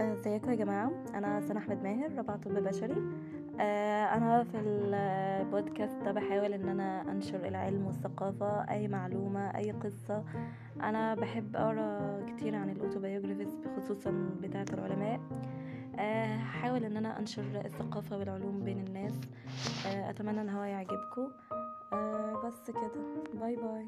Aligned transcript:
آه، 0.00 0.12
ازيكم 0.12 0.50
يا 0.50 0.54
جماعة؟ 0.56 0.90
أنا 1.14 1.40
سنة 1.40 1.58
أحمد 1.58 1.82
ماهر 1.82 2.14
رابعة 2.16 2.36
طب 2.36 2.50
بشري. 2.54 3.02
آه، 3.60 4.04
أنا 4.16 4.44
في 4.44 4.56
البودكاست 4.60 5.96
ده 6.04 6.12
بحاول 6.12 6.52
إن 6.52 6.68
أنا 6.68 7.10
أنشر 7.12 7.48
العلم 7.48 7.86
والثقافة 7.86 8.70
أي 8.70 8.88
معلومة 8.88 9.56
أي 9.56 9.70
قصة. 9.70 10.24
أنا 10.82 11.14
بحب 11.14 11.56
أقرأ 11.56 12.20
كتير 12.26 12.56
عن 12.56 12.70
ال 12.70 12.75
autobiographies 12.75 13.56
خصوصا 13.76 14.28
بتاعة 14.42 14.66
العلماء. 14.72 15.20
آه، 15.98 16.34
هحاول 16.36 16.84
إن 16.84 16.96
أنا 16.96 17.18
أنشر 17.18 17.42
الثقافة 17.64 18.18
والعلوم 18.18 18.60
بين 18.64 18.78
الناس. 18.86 19.20
آه، 19.86 20.10
أتمنى 20.10 20.40
إن 20.40 20.48
هو 20.48 20.62
يعجبكم. 20.62 21.28
بس 22.46 22.70
كده. 22.70 22.90
bye 23.40 23.56
bye. 23.56 23.86